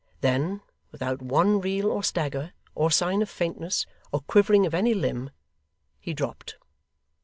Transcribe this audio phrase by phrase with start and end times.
[0.21, 0.61] Then,
[0.91, 5.29] without one reel or stagger, or sign of faintness, or quivering of any limb,
[5.99, 6.57] he dropped.